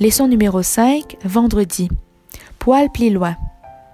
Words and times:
Leçon 0.00 0.28
numéro 0.28 0.62
5, 0.62 1.16
vendredi. 1.24 1.88
Poil 2.60 2.88
plus 2.88 3.10
loin. 3.10 3.36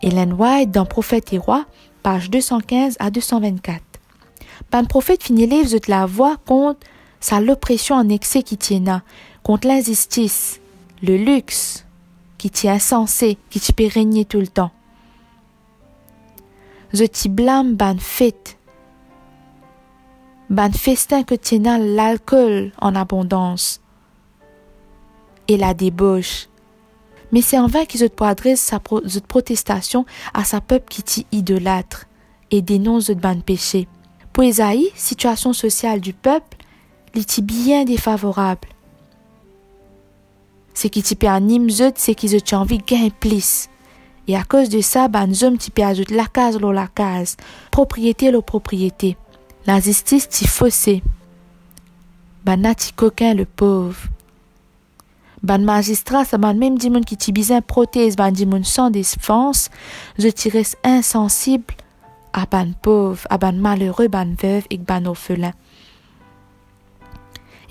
Hélène 0.00 0.32
White 0.32 0.70
dans 0.70 0.86
Prophète 0.86 1.34
et 1.34 1.38
Roi, 1.38 1.66
page 2.02 2.30
215 2.30 2.96
à 2.98 3.10
224. 3.10 3.82
Ban 4.72 4.86
prophète 4.86 5.22
finit 5.22 5.46
livre 5.46 5.78
de 5.78 5.90
la 5.90 6.06
voix 6.06 6.38
contre 6.46 6.80
sa 7.20 7.42
l'oppression 7.42 7.96
en 7.96 8.08
excès 8.08 8.42
qui 8.42 8.56
tient 8.56 9.02
contre 9.42 9.68
l'injustice, 9.68 10.62
le 11.02 11.18
luxe 11.18 11.84
qui 12.38 12.48
tient 12.48 12.76
insensé, 12.76 13.36
qui 13.50 13.60
t'y 13.60 13.74
peut 13.74 13.90
régner 13.92 14.24
tout 14.24 14.40
le 14.40 14.48
temps. 14.48 14.70
Je 16.94 17.04
t'y 17.04 17.28
blâme 17.28 17.74
ban 17.74 17.98
fête, 17.98 18.56
ban 20.48 20.72
festin 20.72 21.24
que 21.24 21.34
tient 21.34 21.76
l'alcool 21.76 22.72
en 22.80 22.94
abondance 22.94 23.79
et 25.50 25.56
la 25.56 25.74
débauche. 25.74 26.46
Mais 27.32 27.42
c'est 27.42 27.58
en 27.58 27.66
vain 27.66 27.84
qu'ils 27.84 28.08
adresse 28.20 28.60
sa 28.60 28.78
protestation 28.78 30.06
à 30.32 30.44
sa 30.44 30.60
peuple 30.60 30.86
qui 30.88 31.02
t'y 31.02 31.26
idolâtre 31.32 32.06
et 32.52 32.62
dénonce 32.62 33.06
de 33.06 33.14
ban 33.14 33.40
péché. 33.40 33.88
Pour 34.32 34.44
Esaïe, 34.44 34.90
situation 34.94 35.52
sociale 35.52 36.00
du 36.00 36.12
peuple, 36.12 36.56
l'est 37.14 37.40
bien 37.40 37.84
défavorable. 37.84 38.68
C'est 40.72 40.88
qui 40.88 41.02
t'y 41.02 41.26
anime 41.26 41.68
c'est 41.96 42.14
qu'ils 42.14 42.36
ont 42.36 42.56
envie 42.56 42.78
gain 42.78 43.08
plus. 43.18 43.68
Et 44.28 44.36
à 44.36 44.44
cause 44.44 44.68
de 44.68 44.80
ça, 44.80 45.08
ban 45.08 45.32
zom 45.34 45.58
t'y 45.58 45.82
ajoute 45.82 46.12
la 46.12 46.26
case 46.26 46.60
lo 46.60 46.70
la 46.70 46.86
case, 46.86 47.36
propriété 47.72 48.30
lo 48.30 48.40
propriété. 48.40 49.16
La 49.66 49.80
justice 49.80 50.28
t'y 50.28 50.46
faussé. 50.46 51.02
Ban 52.44 52.72
ti 52.74 52.92
coquin 52.92 53.34
le 53.34 53.44
pauvre? 53.44 54.08
Ban 55.42 55.58
magistrat, 55.58 56.24
ça 56.24 56.36
ban 56.36 56.54
même 56.54 56.76
dimon 56.76 57.00
qui 57.00 57.16
t'y 57.16 57.32
bizin 57.32 57.62
prothèse, 57.62 58.16
ban 58.16 58.30
dimon 58.30 58.62
sans 58.62 58.90
défense, 58.90 59.70
je 60.18 60.28
t'y 60.28 60.50
reste 60.50 60.76
insensible 60.84 61.74
à 62.32 62.44
ban 62.46 62.72
pauvre, 62.82 63.26
à 63.30 63.38
ban 63.38 63.52
malheureux, 63.52 64.08
ban 64.08 64.26
veuve 64.40 64.64
et 64.70 64.78
ban 64.78 65.04
orphelin. 65.06 65.52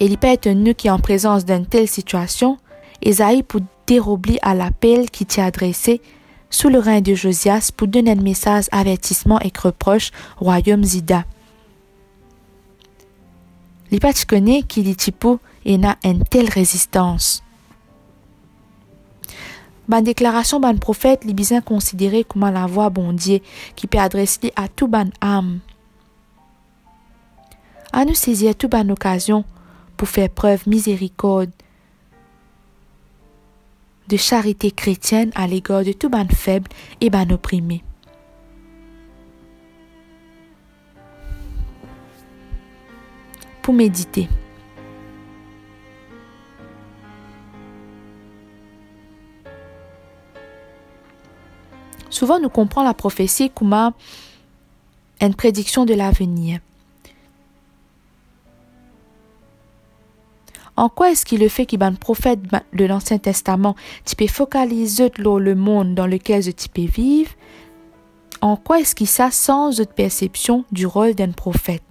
Et 0.00 0.16
peut 0.16 0.28
être 0.28 0.46
un 0.46 0.72
qui 0.72 0.88
en 0.88 0.98
présence 0.98 1.44
d'une 1.44 1.66
telle 1.66 1.88
situation, 1.88 2.58
Esaïe 3.02 3.42
pour 3.42 3.60
dérober 3.86 4.38
à 4.42 4.54
l'appel 4.54 5.10
qui 5.10 5.26
t'est 5.26 5.42
adressé 5.42 6.00
sous 6.50 6.68
le 6.68 6.78
règne 6.78 7.02
de 7.02 7.14
Josias 7.14 7.70
pour 7.76 7.88
donner 7.88 8.12
un 8.12 8.16
message 8.16 8.66
avertissement 8.72 9.40
et 9.40 9.52
reproche 9.60 10.10
royaume 10.38 10.84
Zida. 10.84 11.24
Lipa 13.90 14.12
connaît 14.26 14.62
qu'il 14.62 14.88
y 14.88 14.96
et 15.64 15.78
n'a 15.78 15.96
une 16.04 16.24
telle 16.24 16.48
résistance. 16.48 17.42
Ban 19.88 20.02
déclaration 20.02 20.60
ban 20.60 20.76
prophète 20.76 21.24
li 21.24 21.32
bien 21.32 21.62
considéré 21.62 22.22
comme 22.22 22.42
la 22.52 22.66
voix 22.66 22.90
bondier 22.90 23.42
qui 23.74 23.86
peut 23.86 23.98
adresser 23.98 24.52
à 24.54 24.68
tout 24.68 24.86
ban 24.86 25.08
âme. 25.22 25.60
À 27.92 28.04
nous 28.04 28.14
saisir 28.14 28.54
tout 28.54 28.68
ban 28.68 28.86
occasion 28.90 29.44
pour 29.96 30.08
faire 30.08 30.28
preuve 30.28 30.68
miséricorde 30.68 31.50
de 34.08 34.16
charité 34.18 34.70
chrétienne 34.70 35.30
à 35.34 35.46
l'égard 35.46 35.84
de 35.84 35.92
tout 35.92 36.10
ban 36.10 36.28
faible 36.28 36.68
et 37.00 37.08
ban 37.08 37.28
opprimé. 37.30 37.82
Pour 43.62 43.72
méditer. 43.74 44.28
Souvent, 52.10 52.40
nous 52.40 52.48
comprenons 52.48 52.86
la 52.86 52.94
prophétie 52.94 53.50
comme 53.50 53.92
une 55.20 55.34
prédiction 55.34 55.84
de 55.84 55.94
l'avenir. 55.94 56.60
En 60.76 60.88
quoi 60.88 61.10
est-ce 61.10 61.26
qu'il 61.26 61.40
le 61.40 61.48
fait 61.48 61.66
qu'il 61.66 61.82
un 61.82 61.94
prophète 61.94 62.40
de 62.72 62.84
l'Ancien 62.84 63.18
Testament, 63.18 63.74
tu 64.04 64.14
peux 64.14 64.28
focaliser 64.28 65.10
le 65.18 65.54
monde 65.56 65.96
dans 65.96 66.06
lequel 66.06 66.54
tu 66.54 66.68
peux 66.68 66.86
vivre? 66.86 67.32
En 68.40 68.56
quoi 68.56 68.78
est-ce 68.78 68.94
qu'il 68.94 69.08
ça 69.08 69.32
sans 69.32 69.80
autre 69.80 69.92
perception 69.92 70.64
du 70.70 70.86
rôle 70.86 71.14
d'un 71.14 71.32
prophète? 71.32 71.82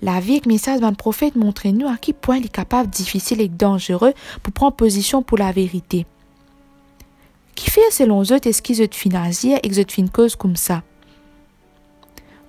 La 0.00 0.18
vie 0.18 0.32
avec 0.32 0.46
message 0.46 0.80
d'un 0.80 0.94
prophète 0.94 1.36
montre 1.36 1.68
nous 1.68 1.86
à 1.86 1.96
quel 1.96 2.16
point 2.16 2.38
il 2.38 2.46
est 2.46 2.48
capable, 2.48 2.90
difficile 2.90 3.40
et 3.40 3.48
dangereux 3.48 4.14
pour 4.42 4.52
prendre 4.52 4.74
position 4.74 5.22
pour 5.22 5.38
la 5.38 5.52
vérité. 5.52 6.06
Qui 7.54 7.70
fait 7.70 7.90
selon 7.90 8.22
eux 8.22 8.40
est-ce 8.46 8.62
qu'ils 8.62 8.82
financier 8.94 9.58
et 9.62 9.68
qu'ils 9.68 9.98
une 9.98 10.10
cause 10.10 10.36
comme 10.36 10.56
ça? 10.56 10.82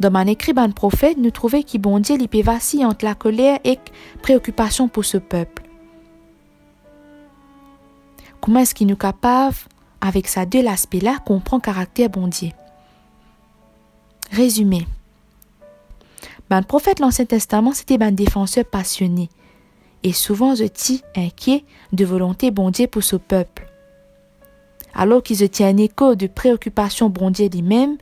Dans 0.00 0.10
mon 0.10 0.26
écrit 0.26 0.52
ban 0.52 0.70
prophète, 0.70 1.16
nous 1.16 1.30
trouvons 1.30 1.62
qu'il 1.62 1.80
bon 1.80 2.00
Dieu 2.00 2.16
entre 2.84 3.04
la 3.04 3.14
colère 3.14 3.60
et 3.64 3.78
préoccupation 4.22 4.88
pour 4.88 5.04
ce 5.04 5.18
peuple. 5.18 5.62
Comment 8.40 8.60
est-ce 8.60 8.74
qu'il 8.74 8.88
nous 8.88 8.96
capable, 8.96 9.54
avec 10.00 10.26
ça 10.26 10.44
deux 10.44 10.66
aspects-là, 10.66 11.18
comprendre 11.24 11.62
caractère 11.62 12.10
bon 12.10 12.26
Dieu? 12.26 12.48
Résumé. 14.32 14.86
Ben, 16.50 16.62
prophète 16.62 16.98
l'Ancien 16.98 17.24
Testament, 17.24 17.72
c'était 17.72 18.02
un 18.02 18.10
défenseur 18.10 18.64
passionné. 18.64 19.28
Et 20.02 20.12
souvent, 20.12 20.56
je 20.56 20.64
inquiet 21.16 21.64
de 21.92 22.04
volonté 22.04 22.50
bon 22.50 22.70
Dieu 22.70 22.88
pour 22.88 23.04
ce 23.04 23.14
peuple. 23.14 23.71
Alors 24.94 25.22
qu'ils 25.22 25.48
tient 25.48 25.68
un 25.68 25.76
écho 25.76 26.14
de 26.14 26.26
préoccupation 26.26 27.08
bon 27.08 27.30
Dieu 27.30 27.48
lui-même, 27.48 27.96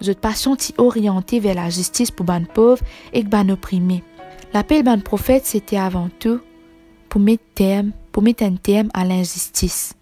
t'y 0.00 0.74
orienté 0.78 1.40
vers 1.40 1.54
la 1.54 1.70
justice 1.70 2.10
pour 2.10 2.26
ban 2.26 2.44
pauvres 2.44 2.82
et 3.12 3.22
ban 3.22 3.48
opprimés. 3.48 4.02
L'appel 4.52 4.82
ban 4.82 4.98
prophète, 5.00 5.46
c'était 5.46 5.76
avant 5.76 6.08
tout 6.18 6.40
pour 7.08 7.20
mettre 7.20 7.44
terme, 7.54 7.92
pour 8.10 8.22
mettre 8.22 8.42
un 8.42 8.56
terme 8.56 8.88
à 8.94 9.04
l'injustice. 9.04 9.94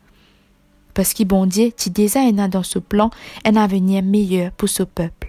Parce 0.94 1.14
que 1.14 1.24
bon 1.24 1.46
Dieu, 1.46 1.70
tu 1.76 1.90
déjà 1.90 2.20
dans 2.48 2.62
ce 2.62 2.78
plan 2.78 3.10
un 3.44 3.56
avenir 3.56 4.02
meilleur 4.02 4.52
pour 4.52 4.68
ce 4.68 4.82
peuple. 4.82 5.28